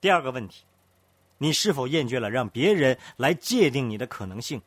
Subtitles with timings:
[0.00, 0.64] 第二个问题，
[1.38, 4.62] 你是否厌倦了让别人来界定你的可能性？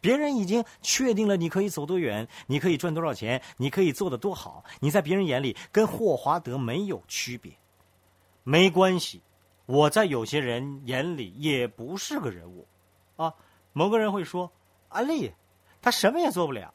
[0.00, 7.52] 别人已经确定了你可以走多远，你可以赚多少钱，你可以做得多好，你在别人眼里跟霍华德没有区别。
[8.44, 9.20] 没关系，
[9.66, 12.68] 我在有些人眼里也不是个人物，
[13.16, 13.34] 啊，
[13.72, 14.52] 某个人会说，
[14.88, 15.32] 安利，
[15.82, 16.72] 他什么也做不了。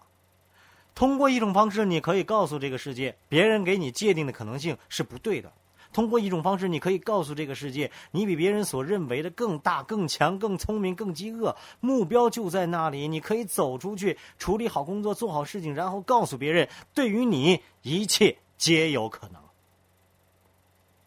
[0.93, 5.53] 通过一种方式，你可以告诉这个世界，别人给你界定的可能性是不对的。
[5.93, 11.55] 通过一种方式，你可以告诉这个世界，你比别人所认为的更大、更强、更聪明、更饥饿。
[11.79, 19.41] 目标就在那里，你可以走出去，处理好工作，做好事情，然后告诉别人，对于你，一切皆有可能。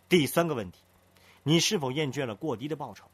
[0.08, 0.78] 第三个问题，
[1.42, 3.04] 你是否厌倦了过低的报酬？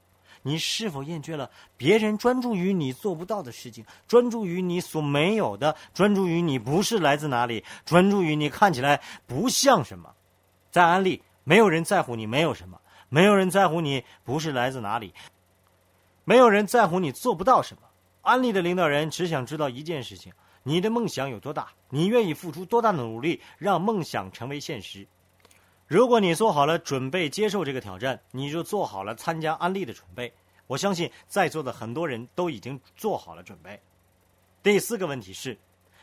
[0.45, 10.15] 你是否厌倦了别人专注于你做不到的事情，专注于你所没有的，专注于你不是来自哪里，专注于你看起来不像什么？
[10.71, 11.23] 在安利。
[11.45, 15.13] 没有人在乎你没有什么，没有人在乎你不是来自哪里，
[16.25, 17.83] 没有人在乎你做不到什么。
[18.23, 21.73] 安利的领导人只想知道一件事情：你的梦想有多大？
[21.89, 25.07] 你愿意付出多大的努力让梦想成为现实？
[25.89, 30.33] 如果你做好了准备接受这个挑战，你就做好了参加安利的准备。
[30.69, 33.79] 我相信在座的很多人都已经做好了准备。
[34.63, 35.59] 第四个问题是：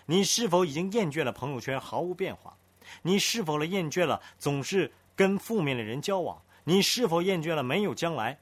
[0.05, 2.55] 你是否已经厌倦了朋友圈毫无变化？
[3.01, 4.91] 你是否了厌倦了总是？
[5.19, 8.39] 跟负面的人交往，你是否厌倦了没有将来？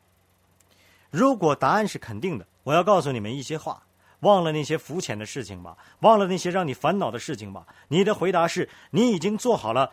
[1.10, 3.82] 如果答案是肯定的，我要告诉你们一些话：
[4.20, 7.66] 忘了那些肤浅的事情吧，忘了那些让你烦恼的事情吧。
[7.88, 9.92] 你的回答是你已经做好了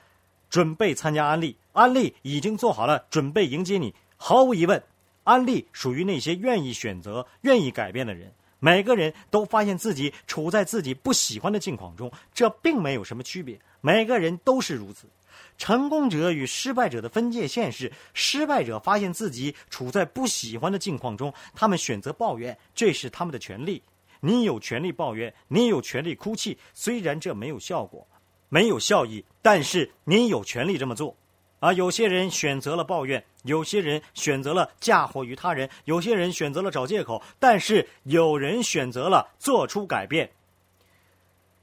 [0.51, 3.95] 准备参加安利，安利已经做好了准备迎接你。
[4.19, 4.83] 毫无疑问，
[5.23, 8.31] 安利属于那些愿意选择、愿意改变的人。
[8.59, 13.59] 每个人都发现自己处在自己不喜欢的境况中，这并没有什么区别。
[13.81, 15.09] 每个人都是如此。
[15.57, 23.83] 成功者与失败者的分界线是：失败者发现自己处在不喜欢的境况中，他们选择抱怨，这是他们的权利。
[24.21, 28.07] 你有权利抱怨，你有权利哭泣，虽然这没有效果，
[28.49, 31.15] 没有效益，但是你有权利这么做。
[31.61, 40.31] 而，有些人选择了抱怨，有些人选择了嫁祸于他人，有些人选择了找借口，但是有人选择了做出改变，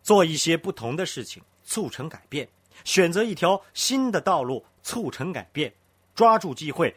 [0.02, 2.48] 做一些不同的事情，促成改变。
[2.84, 5.72] 选择一条新的道路，促成改变；
[6.16, 6.96] 抓住机会，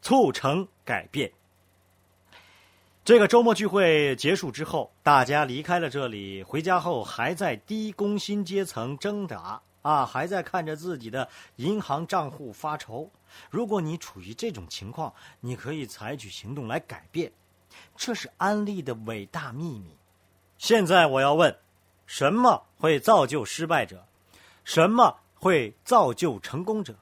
[0.00, 1.32] 促成改变。
[3.04, 13.10] 这个周末聚会结束之后，大家离开了这里，回家后还在低工薪阶层挣扎啊，还在看着自己的银行账户发愁。
[13.50, 17.32] 如果你处于这种情况，你可以采取行动来改变，
[17.96, 19.96] 这是安利的伟大秘密。
[20.56, 21.58] 现在我要问：
[22.06, 24.06] 什么会造就失败者？
[24.64, 25.18] 什么？
[25.34, 26.94] 会造就成功者。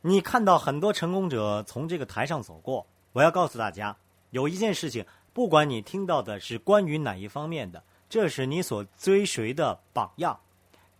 [0.00, 2.86] 你看到很多成功者从这个台上走过。
[3.12, 3.94] 我要告诉大家，
[4.30, 10.40] 有一件事情，不管你听到的是关于哪一方面的，这是你所追随的榜样，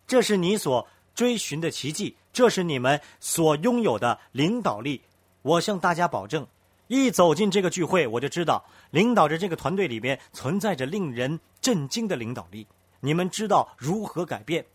[0.07, 5.01] 这是你所追寻的奇迹，这是你们所拥有的领导力。
[5.41, 6.47] 我向大家保证，
[6.89, 12.67] 一走进这个聚会，我就知道，领导着这个团队里边存在着令人震惊的领导力。
[13.01, 14.67] 你们知道如何改变。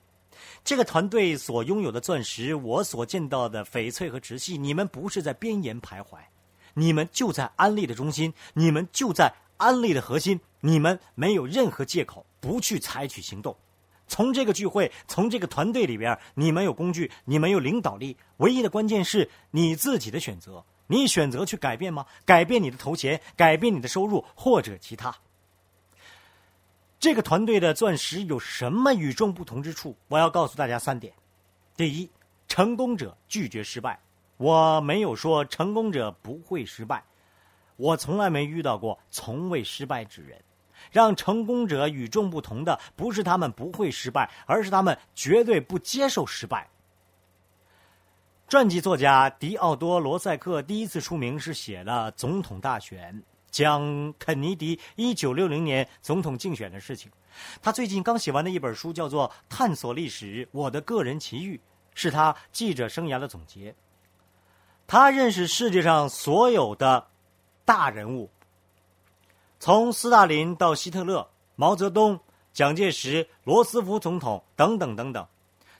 [0.64, 6.18] 这个团队所拥有的钻石，我所见到的翡翠和直系，你们不是在边沿徘徊，
[6.74, 13.56] 你们就在安利的中心，你们就在安利的核心，你们没有任何借口不去采取行动。
[14.08, 20.64] 从这个聚会，从这个团队里边，你们有工具，你们有领导力，唯一的关键是你自己的选择。
[20.88, 22.06] 你选择去改变吗？
[22.26, 25.16] 改变你的头衔，改变你的收入，或者其他。
[27.00, 29.96] 这个团队的钻石有什么与众不同之处？
[30.08, 31.14] 我要告诉大家三点：
[31.76, 32.10] 第一，
[32.48, 34.00] 成功者拒绝失败。
[34.38, 37.04] 我没有说成功者不会失败，
[37.76, 40.42] 我从来没遇到过从未失败之人。
[40.92, 46.68] 让成功者与众不同的，不是他们不会失败，而是他们绝对不接受失败。
[48.48, 53.24] 传记作家迪奥多·罗塞克第一次出名是写了总统大选。
[53.56, 57.10] 讲肯尼迪一九六零年总统竞选的事情，
[57.62, 61.56] 他最近刚写完的一本书叫做《探索历史：我的个人奇遇》，
[61.94, 63.74] 是他记者生涯的总结。
[64.86, 67.08] 他认识世界上所有的
[67.64, 68.30] 大人物，
[69.58, 71.26] 从斯大林到希特勒、
[71.56, 72.20] 毛泽东、
[72.52, 75.26] 蒋介石、罗斯福总统等等等等，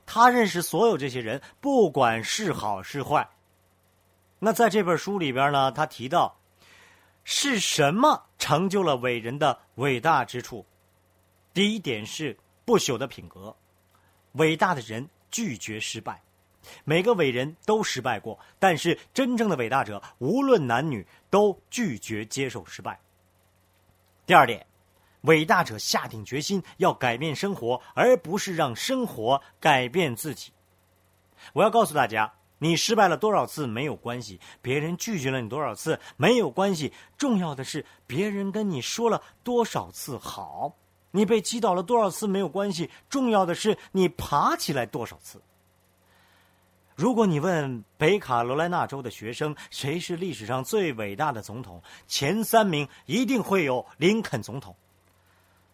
[0.06, 3.30] 他认识所有这些人，不管是好是坏。
[4.40, 6.38] 那在这本书里边呢，他提到。
[7.26, 10.66] 是什么成就了伟人的伟大之处？
[11.54, 13.54] 第一点是不朽的品格。
[14.34, 16.22] 伟大的人拒绝失败。
[16.84, 23.00] 每个伟人都失败过，但是真正的伟大者，无论男女，都拒绝接受失败。
[24.26, 24.66] 第二点，
[25.22, 30.52] 伟大者下定决心要改变生活，而不是让生活改变自己。
[31.54, 32.34] 我要告诉大家，
[32.66, 40.76] 你失败了多少次没有关系，别人拒绝了你多少次没有关系，重要的是别人跟你说了多少次好。
[41.12, 45.40] 你被击倒了多少次没有关系，重要的是你爬起来多少次。
[46.96, 54.76] 如果你问北卡罗来纳州的学生谁是历史上最伟大的总统，前三名一定会有林肯总统。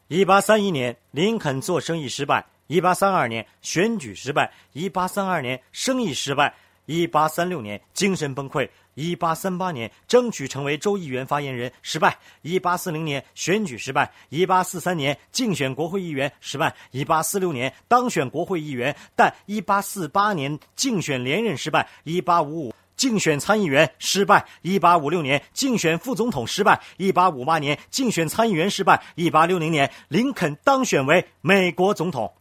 [0.10, 6.54] 一八三一年，林肯做生意失败；一八三二年，选举失败；一八三二年，生意失败；
[6.86, 8.70] 一八三六年，精神崩溃。
[8.94, 32.34] 一八三八年争取成为州议员发言人失败，一八四零年选举失败，一八四三年竞选国会议员失败，一八四六年当选国会议员，但一八四八年竞选连任失败，一八五五竞选参议员失败，一八五六年竞选副总统失败，一八五八年竞选参议员失败，一八六零年林肯当选为美国总统，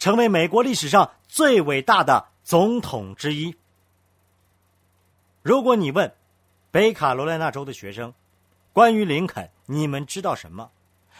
[0.00, 3.54] 成为美国历史上最伟大的总统之一。
[5.42, 6.10] 如果你问
[6.70, 8.14] 北卡罗来纳州的学生
[8.72, 10.70] 关于林肯，你们知道什么？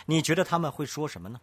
[0.06, 1.38] 你觉得他们会说什么呢？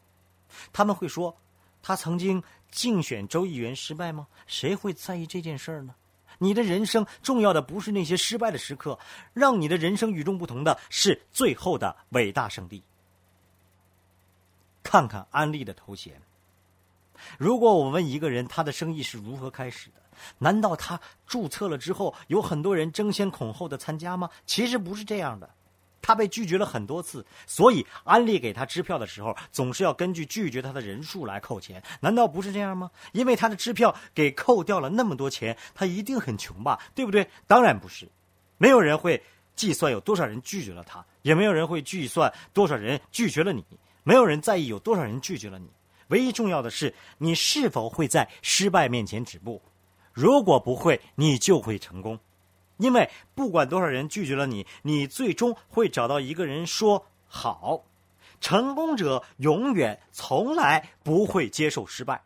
[0.74, 1.38] 他们会说
[1.84, 2.42] 他曾经
[2.72, 4.26] 竞选州议员失败吗？
[4.48, 5.94] 谁会在意这件事儿呢？
[6.40, 8.98] 你的人生重要的不是那些失败的时刻，
[9.34, 12.84] 让你的人生与众不同的是最后的伟大胜利。
[14.82, 16.20] 看看安利的头衔。
[17.38, 20.02] 如果我问一个人他的生意是如何开始的？
[20.38, 24.30] 难道他注册了之后有很多人争先恐后的参加吗？
[24.46, 25.50] 其实不是这样的，
[26.02, 31.84] 他被拒绝了很多次，所以安利给他支票的时候总是要根据拒绝他的人数来扣钱。
[32.00, 32.90] 难道不是这样吗？
[33.12, 36.80] 因为他的支票给扣掉了那么多钱，他一定很穷吧？
[36.96, 37.28] 对不对？
[37.46, 38.08] 当然不是，
[38.58, 39.22] 没有人会
[39.56, 43.66] 计算有多少人拒绝了他，也没有人会计算多少人拒绝了你，
[44.04, 45.68] 没有人在意有多少人拒绝了你。
[46.10, 49.62] 唯一重要的是你是否会在失败面前止步。
[50.14, 52.20] 如果不会，你就会成功，
[52.78, 57.84] 因为不管多少人拒绝了你，你最终会找到一个人说好。
[58.40, 62.24] 成功者永远从来不会接受失败。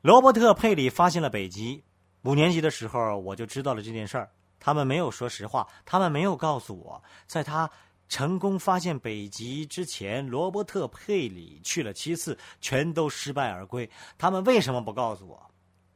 [0.00, 1.84] 罗伯特·佩里发现了北极，
[2.22, 4.30] 五年级的时候我就知道了这件事儿。
[4.58, 7.70] 他们没有说实话，他们没有告诉我，在他。
[8.12, 13.88] 成功发现北极之前，罗伯特·佩里去了七次，全都失败而归。
[14.18, 15.50] 他们为什么不告诉我？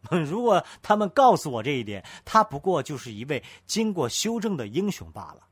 [0.24, 5.46] 如果他们告诉我这一点，他不过就是一位经过修正的英雄罢了。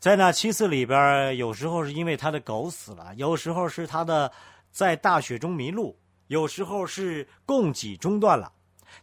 [0.00, 4.32] 在那七次里边，有时候是因为他的狗死了，有时候是他的
[4.72, 8.52] 在大雪中迷路，有时候是供给中断了。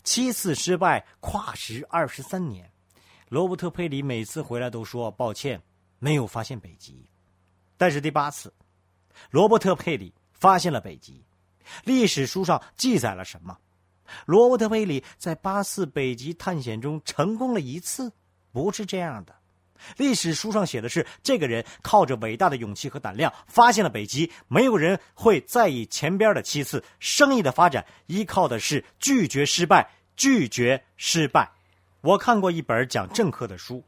[0.04, 2.70] 七次失败，跨时二十三年。
[3.30, 5.62] 罗伯特·佩里每次回来都说抱歉。
[6.00, 7.10] 没有发现北极，
[7.78, 8.54] 但是第八次，
[9.30, 11.24] 罗伯特·佩里发现了北极。
[11.84, 13.58] 历史书上记载了什么？
[14.26, 18.12] 罗伯特·佩里在八次北极探险中成功了一次？
[18.52, 19.36] 不是这样的。
[19.98, 24.32] 历史书上写的是，这个人靠着伟大的勇气和胆量发现了北极。
[24.48, 26.84] 没有人会在意前边的七次。
[27.00, 31.52] 生意的发展依靠的是拒绝失败，拒绝失败。
[32.02, 33.84] 我看过一本讲政客的书。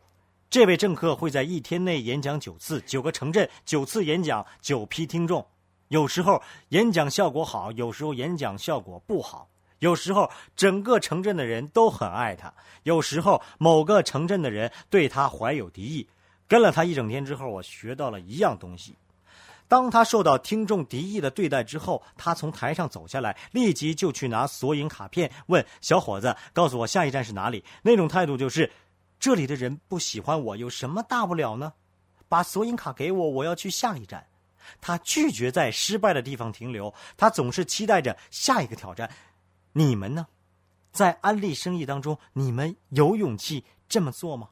[0.52, 5.48] 这位政客会在一天内演讲九次，九个城镇，九次演讲，九批听众。
[5.88, 9.48] 有时候演讲效果好，有时候演讲效果不好。
[9.80, 12.54] 有时候整个城镇的人都很爱他，
[12.84, 16.06] 有时候某个城镇的人对他怀有敌意。
[16.50, 18.94] 跟了他一整天之后，我学到了一样东西：
[19.70, 28.70] 当他受到听众敌意的对待之后，他从台上走下来，立即就去拿索引卡片，问小伙子：“告诉我下一站是哪里？”那种态度就是。
[29.22, 31.72] 这里的人不喜欢我，有什么大不了呢？
[32.28, 34.28] 把索引卡给我，我要去下一站。
[34.82, 39.08] 他拒绝在失败的地方停留，他总是期待着下一个挑战。
[39.74, 40.28] 你们呢？
[40.92, 44.50] 在安利生意当中，你们有勇气这么做吗？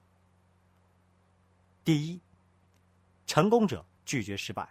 [1.83, 2.21] 第一，
[3.25, 4.69] 成功者拒绝失败，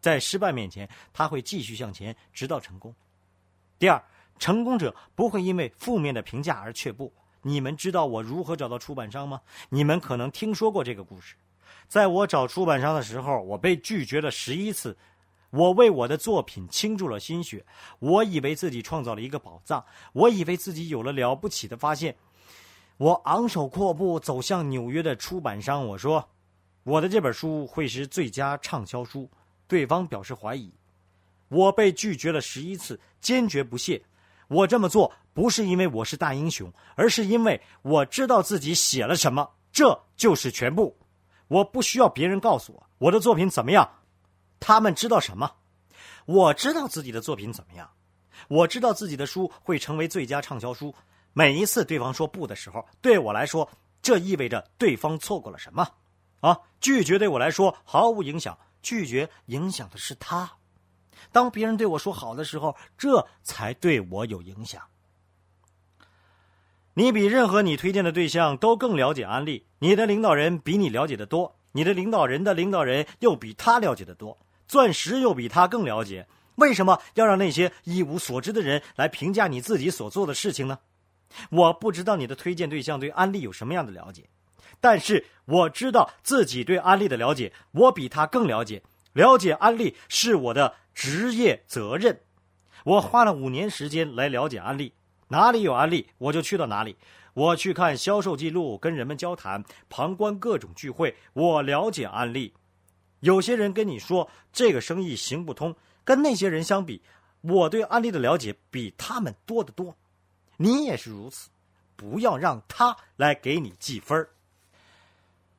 [0.00, 2.94] 在失败面前，他会继续向前，直到成功。
[3.80, 4.00] 第二，
[4.38, 7.12] 成功者不会因为负面的评价而却步。
[7.46, 9.40] 你们知道我如何找到出版商吗？
[9.68, 11.36] 你们可能听说过这个故事。
[11.86, 14.96] 在我找出版商的时候，我被拒绝了十一次。
[15.50, 17.64] 我为我的作品倾注了心血，
[17.98, 22.16] 我以为自己创造了一个宝藏，我以为自己有了了不起的发现。
[22.96, 26.30] 我昂首阔步走向纽约的出版商，我说
[26.82, 29.30] ：“我的这本书会是最佳畅销书。”
[29.68, 30.72] 对方表示怀疑。
[31.48, 34.02] 我被拒绝了十一次，坚决不屑。
[34.48, 40.96] 我这么做不是因为我是大英雄，而是因为我知道自己写了什么，这就是全部。
[41.48, 43.86] 我不需要别人告诉我我的作品怎么样，
[44.60, 45.56] 他们知道什么？
[46.24, 47.90] 我知道自己的作品怎么样，
[48.48, 50.94] 我知道自己的书会成为最佳畅销书。
[51.32, 53.68] 每一次对方说不的时候，对我来说，
[54.00, 55.86] 这意味着对方错过了什么？
[56.40, 60.50] 啊，拒绝对我来说毫无影响，拒绝影响的是他。
[61.32, 64.80] 当别人对我说好的时候，这才对我有影响。
[66.96, 76.28] 你比任何你推荐的对象都更了解安利，你的领导人比你了解的多，你的领导人的领导人又比他了解的多，钻石又比他更了解。
[76.54, 80.78] 为什么要让那些一无所知的人来评价你自己所做的事情呢？
[81.50, 84.28] 我不知道你的推荐对象对安利有什么样的了解，
[84.80, 88.80] 但是我知道自己对安利的了解，我比他更了解。
[89.14, 92.20] 了解安利是我的职业责任。
[92.84, 94.92] 我花了五年时间来了解安利，
[95.28, 96.96] 哪里有安利我就去到哪里。
[97.34, 101.14] 我去看销售记录，跟人们交谈，旁观各种聚会。
[101.32, 102.52] 我了解安利。
[103.20, 107.02] 有些人跟你说这个生意行不通，跟那些人相比，
[107.40, 109.96] 我对安利的了解比他们多得多。
[110.56, 111.48] 你也是如此，
[111.96, 114.28] 不要让他来给你记分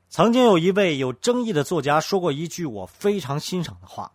[0.08, 4.10] 曾经有一位有争议的作家说过一句我非常欣赏的话：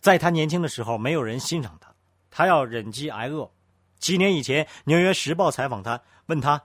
[0.00, 1.94] 在他年轻的时候，没有人欣赏他，
[2.32, 3.48] 他要忍饥挨饿。
[4.00, 6.60] 几年以前，《纽约时报》采访他，问他：“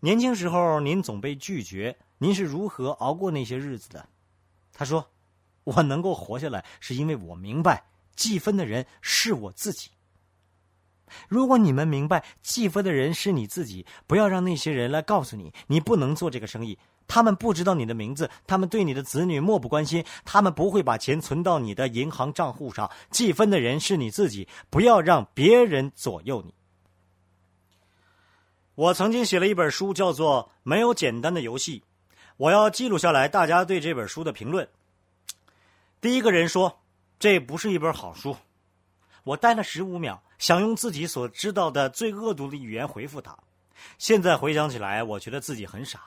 [0.00, 4.08] 年轻时候您总被拒绝，您是如何熬过那些日子的？”
[4.72, 5.06] 他说
[5.64, 7.84] ：“我能够活下来，是因为我明白，
[8.16, 9.90] 计分的人是我自己。”
[11.28, 16.78] 如果你们明白计分的人是你自己，不要让那些人来告诉你你不能做这个生意。
[17.06, 22.90] 他们不知道你的名字，他们对你的子女漠不关心，他们不会把钱存到你的银行账户上。
[23.10, 26.54] 计分的人是你自己，不要让别人左右你。
[28.74, 31.80] 我曾经写了一本书，叫做《没有简单的游戏》，
[32.36, 34.68] 我要记录下来大家对这本书的评论。
[36.00, 36.80] 第一个人说
[37.18, 38.36] ：“这不是一本好书。”
[39.24, 40.22] 我待了十五秒。
[40.38, 43.38] 想用自己所知道的最恶毒的语言回复他。
[43.96, 46.00] 现在回想起来，我觉得自己很傻。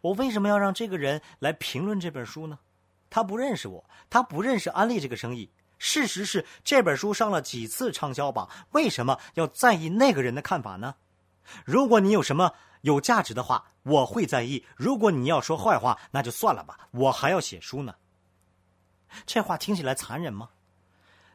[0.00, 2.56] 我为什么要让这个人来评论这本书呢？
[3.10, 5.50] 他不认识我，他不认识安利这个生意。
[5.76, 10.94] 事实是，这本书上了几次畅销榜，为什么要在意那个人的看法呢？
[11.64, 12.52] 如果你有什么
[12.82, 17.94] 有价值的话，我会在意；如果你要说坏话，那就算了吧，我还要写书呢。
[19.26, 20.50] 这话听起来残忍吗？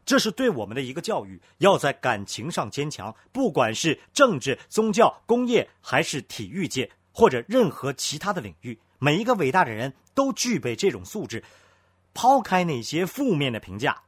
[0.05, 3.15] 这是对我们的一个教育，要在感情上坚强。
[3.31, 11.43] 不管是政治、宗教、工业，还是体育界，或者任何其他的领域，每一个伟大的人都具备这种素质。
[12.13, 14.03] 抛开那些负面的评价，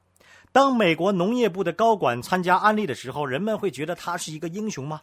[0.54, 5.02] 当美国农业部的高管参加安利的时候，人们会觉得他是一个英雄吗？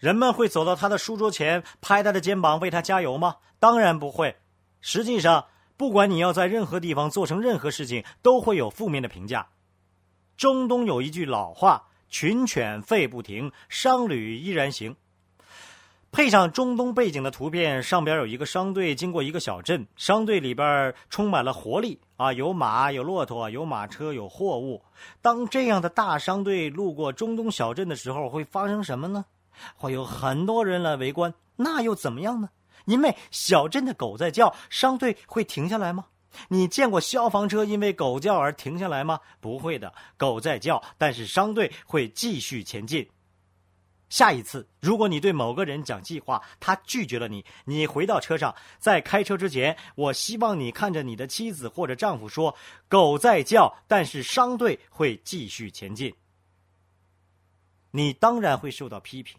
[0.00, 3.36] 人们会走到他的书桌前，拍他的肩膀，为他加油吗？
[3.58, 4.34] 当然不会。
[4.80, 5.44] 实际上，
[5.76, 9.46] 不管你要在任何地方做成任何事情，都会有负面的评价。
[10.38, 14.96] 中东有一句老话：“群犬吠不停，商旅依然行。”
[16.10, 24.82] 配上中东背景的图片，上边有一个商队经过一个小镇，商队里边充满了活力啊，有马，有骆驼，有马车，有货物。
[25.20, 29.26] 当这样的大商队路过中东小镇的时候，会发生什么呢？
[29.76, 32.50] 会有很多人来围观，那又怎么样呢？
[32.86, 36.06] 因为小镇的狗在叫，商队会停下来吗？
[36.48, 39.20] 你见过消防车因为狗叫而停下来吗？
[39.40, 43.08] 不会的，狗在叫，但是商队会继续前进。
[44.08, 52.56] 下一次，如果你对某个人讲计划，他拒绝了你，你回到车上，在开车之前，我希望你看着你的妻子或者丈夫说
[52.88, 56.12] ：“狗在叫，但是商队会继续前进。”
[57.90, 59.38] 你当然会受到批评，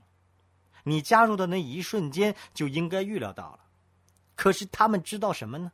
[0.83, 3.59] 你加入的那一瞬间就应该预料到了。
[4.35, 5.71] 可是他们知道什么呢？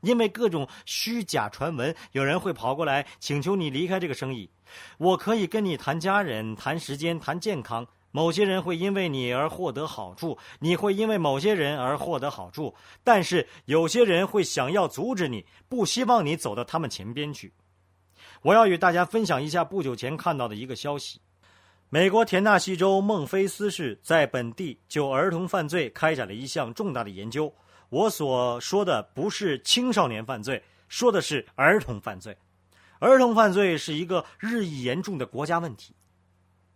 [0.00, 4.50] 因为各种虚假传闻，有人会跑过来请求你离开这个生意。
[4.98, 7.86] 我可以跟你谈家人、谈时间、谈健康。
[8.10, 12.72] 某些人会因为你而获得好处，你会因为某些人而获得好处。
[13.02, 17.52] 但是有些人会想要阻止你，不希望你走到他们前边去。
[18.42, 21.18] 我要与大家分享一下不久前看到的一个消息：
[21.94, 27.54] 美国田纳西州孟菲斯市在本地就儿童犯罪开展了一项重大的研究。
[27.88, 32.36] 我所说的不是青少年犯罪，说的是儿童犯罪。
[32.98, 35.94] 儿童犯罪是一个日益严重的国家问题。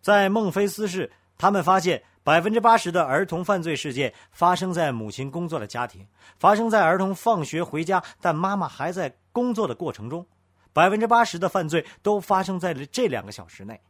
[0.01, 6.07] 在孟菲斯市，他们发现百分之八十的儿童犯罪事件发生在母亲工作的家庭，
[6.39, 10.25] 发生在儿童放学回家但妈妈还在工作的过程中。
[10.73, 13.81] 百分之八十的犯罪都发生在了这两个小时内。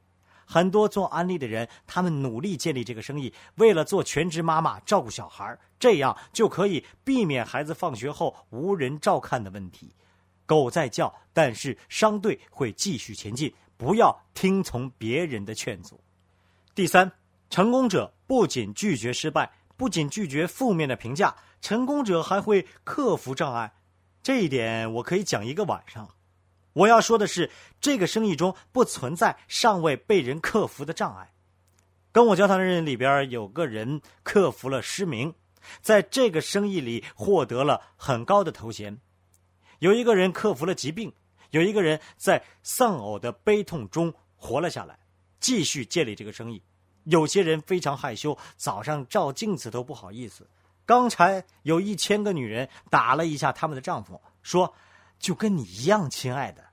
[0.51, 9.95] 很多做安利的人，他们努力建立这个生意，为了做全职妈妈照顾小孩，这样就可以避免孩子放学后无人照看的问题。
[10.47, 16.01] 狗在叫，但是商队会继续前进，不要听从别人的劝阻。
[16.75, 17.13] 第三，
[17.51, 23.71] 成功者不仅拒绝失败，不仅拒绝负面的评价，成功者还会克服障碍。
[24.23, 26.09] 这一点我可以讲一个晚上。
[26.79, 31.33] 我要说的是，这个生意中不存在尚未被人克服的障碍。
[32.13, 35.35] 跟我交谈的人里边有个人克服了失明，
[35.81, 38.95] 在这个生意里获得了很高的头衔；
[39.81, 41.13] 有一个人克服了疾病，
[41.51, 45.01] 有一个人在丧偶的悲痛中活了下来，
[45.41, 46.63] 继续建立这个生意。
[47.03, 50.49] 有些人非常害羞，早上照镜子都不好意思。
[50.87, 54.73] 刚才有一千个女人打了一下他们的丈夫，说
[55.19, 56.67] ：“就跟你一样，亲爱的。”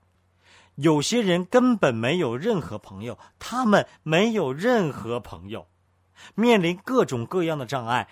[0.75, 5.67] 有些人根本没有任何朋友，他们没有任何朋友，
[6.35, 8.07] 面临各种各样的障碍，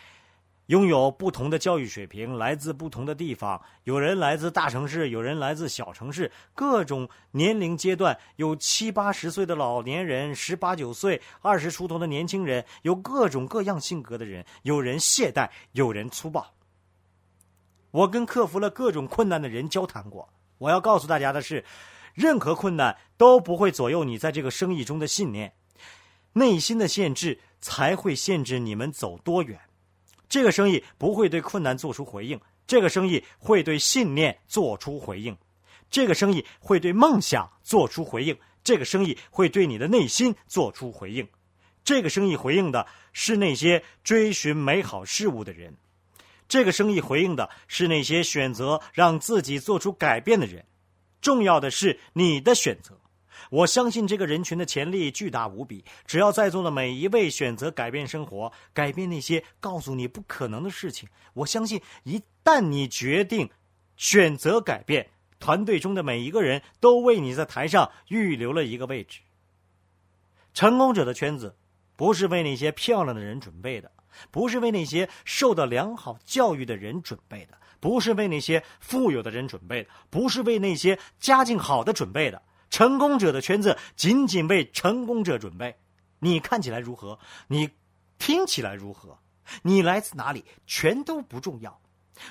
[0.68, 16.54] 拥有不同的教育水平，来自不同的地方，有人来自大城市，有人来自小城市，各种年龄阶段，有七八十岁的老年人，十八九岁、二十出头的年轻人，有各种各样性格的人，有人懈怠，有人粗暴。
[17.92, 20.30] 我跟克服了各种困难的人交谈过，
[20.60, 21.66] 我要告诉大家的是。
[22.14, 25.54] 任何困难都不会左右你在这个生意中的信念，
[26.34, 29.60] 内心的限制才会限制你们走多远。
[30.30, 35.38] 这个生意不会对困难做出回应，这个生意会对信念做出回应，
[35.90, 41.28] 这个生意会对梦想做出回应，这个生意会对你的内心做出回应。
[41.84, 45.76] 这个生意回应的是那些追寻美好事物的人，
[46.48, 50.66] 这个生意回应的是那些选择让自己做出改变的人。
[51.24, 53.00] 重要的是你的选择，
[53.50, 55.84] 我相信这个人群的潜力巨大无比。
[56.06, 63.50] 只要在座的每一位选择改变生活，改变那些告诉你不可能的事情，我相信一旦你决定
[63.96, 65.10] 选择改变，
[65.40, 69.22] 团队中的每一个人都为你在台上预留了一个位置。
[70.54, 71.56] 成功者的圈子
[71.96, 73.90] 不是为那些漂亮的人准备的，
[74.30, 77.58] 不是为那些受到良好教育的人准备的。
[77.84, 82.42] 不是为那些富有的人准备的，不是为那些家境好的准备的。
[82.70, 85.76] 成功者的圈子仅仅为成功者准备。
[86.20, 87.20] 你看起来如何？
[87.50, 87.70] 你
[88.18, 89.20] 听起来如何？
[89.64, 90.46] 你来自哪里？
[90.66, 91.78] 全都不重要。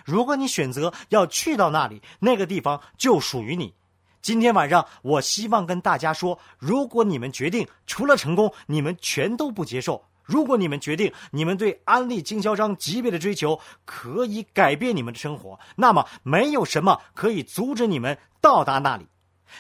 [0.07, 3.75] 如果你选择要去到那里，那个地方就属于你。
[4.23, 10.03] 今天晚上，我希望跟大家说：如果你们决定除了成功，你们全都不接受。
[10.25, 19.07] 如果你们决定，你们对安利经销商级别的追求可以改变你们的生活，那么没有什么可以阻止你们到达那里。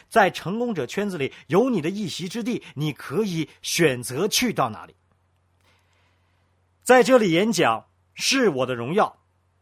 [0.09, 4.95] 在成功者圈子里有你的一席之地，你可以选择去到哪里。
[6.83, 9.19] 在这里演讲是我的荣耀，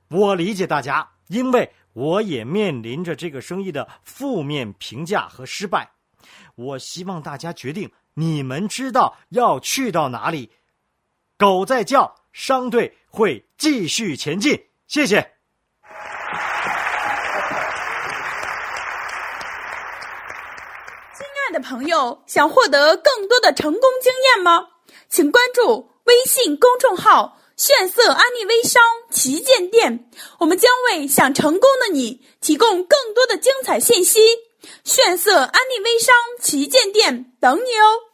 [0.08, 5.90] 我理解大家，因为我也面临着这个生意的负面评价和失败。
[6.54, 10.50] 我希望大家决定，你们知道要去到哪里。
[11.40, 14.62] 狗在叫，商队会继续前进。
[14.87, 15.16] 谢谢。
[21.16, 24.66] 亲爱的朋友，想获得更多的成功经验吗？
[25.09, 34.20] 请关注微信公众号“炫色安利微商旗舰店”，我们将为想成功的你提供更多的精彩信息。
[34.85, 38.10] 炫色安利微商旗舰店等你哦。